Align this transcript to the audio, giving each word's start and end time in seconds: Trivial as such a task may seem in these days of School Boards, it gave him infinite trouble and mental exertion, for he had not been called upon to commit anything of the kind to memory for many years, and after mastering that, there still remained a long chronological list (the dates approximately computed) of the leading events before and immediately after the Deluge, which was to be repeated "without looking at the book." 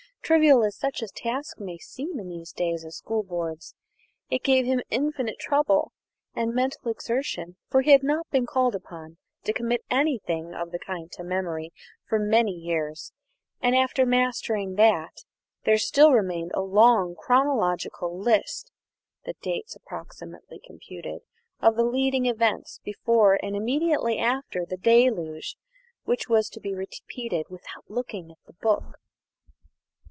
Trivial 0.23 0.63
as 0.63 0.77
such 0.77 1.01
a 1.01 1.07
task 1.09 1.59
may 1.59 1.77
seem 1.77 2.17
in 2.17 2.29
these 2.29 2.53
days 2.53 2.85
of 2.85 2.93
School 2.93 3.21
Boards, 3.23 3.75
it 4.29 4.43
gave 4.43 4.65
him 4.65 4.79
infinite 4.89 5.37
trouble 5.39 5.91
and 6.33 6.53
mental 6.55 6.89
exertion, 6.89 7.57
for 7.69 7.81
he 7.81 7.91
had 7.91 8.01
not 8.03 8.29
been 8.29 8.45
called 8.45 8.73
upon 8.75 9.17
to 9.43 9.51
commit 9.51 9.83
anything 9.89 10.53
of 10.53 10.71
the 10.71 10.79
kind 10.79 11.11
to 11.13 11.23
memory 11.25 11.73
for 12.07 12.17
many 12.17 12.53
years, 12.53 13.11
and 13.61 13.75
after 13.75 14.05
mastering 14.05 14.75
that, 14.75 15.25
there 15.65 15.77
still 15.79 16.13
remained 16.13 16.51
a 16.53 16.61
long 16.61 17.13
chronological 17.13 18.15
list 18.17 18.71
(the 19.25 19.33
dates 19.41 19.75
approximately 19.75 20.61
computed) 20.65 21.23
of 21.61 21.75
the 21.75 21.83
leading 21.83 22.25
events 22.25 22.79
before 22.85 23.37
and 23.43 23.55
immediately 23.57 24.17
after 24.17 24.65
the 24.65 24.77
Deluge, 24.77 25.57
which 26.05 26.29
was 26.29 26.47
to 26.49 26.61
be 26.61 26.73
repeated 26.73 27.47
"without 27.49 27.89
looking 27.89 28.31
at 28.31 28.39
the 28.45 28.53
book." 28.53 28.99